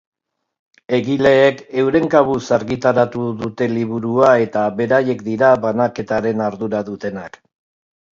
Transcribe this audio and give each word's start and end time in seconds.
Egileek 0.97 1.59
euren 1.81 2.07
kabuz 2.13 2.41
argitaratu 2.57 3.25
dute 3.41 3.67
liburua 3.73 4.31
eta 4.47 4.63
beraiek 4.79 5.21
dira 5.29 5.51
banaketaren 5.67 6.43
ardura 6.47 6.83
dutenak. 6.89 7.39